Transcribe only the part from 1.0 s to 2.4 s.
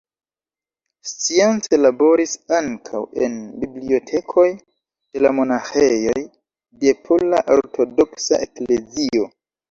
Science laboris